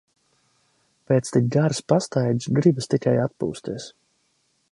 [1.11, 3.89] Pēc tik garas pastaigas gribas tikai atpūsties.